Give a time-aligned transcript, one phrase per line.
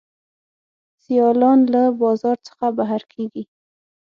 [1.03, 3.43] سیالان له بازار څخه بهر کیږي.